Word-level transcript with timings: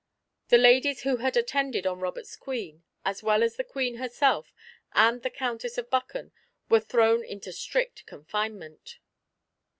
The 0.47 0.57
ladies 0.57 1.03
who 1.03 1.17
had 1.17 1.37
attended 1.37 1.85
on 1.85 1.99
Robert's 1.99 2.35
Queen, 2.35 2.83
as 3.05 3.21
well 3.21 3.43
as 3.43 3.55
the 3.55 3.63
Queen 3.63 3.97
herself, 3.97 4.51
and 4.93 5.21
the 5.21 5.29
Countess 5.29 5.77
of 5.77 5.91
Buchan, 5.91 6.31
were 6.69 6.79
thrown 6.79 7.23
into 7.23 7.53
strict 7.53 8.07
confinement. 8.07 8.97